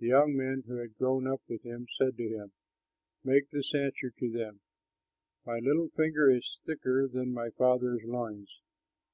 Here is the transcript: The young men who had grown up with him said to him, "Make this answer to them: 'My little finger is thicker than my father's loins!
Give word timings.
The 0.00 0.08
young 0.08 0.36
men 0.36 0.64
who 0.66 0.74
had 0.76 0.98
grown 0.98 1.26
up 1.26 1.40
with 1.48 1.62
him 1.62 1.86
said 1.96 2.18
to 2.18 2.28
him, 2.28 2.52
"Make 3.24 3.48
this 3.48 3.74
answer 3.74 4.10
to 4.10 4.30
them: 4.30 4.60
'My 5.46 5.60
little 5.60 5.88
finger 5.88 6.30
is 6.30 6.58
thicker 6.66 7.08
than 7.08 7.32
my 7.32 7.48
father's 7.48 8.02
loins! 8.04 8.60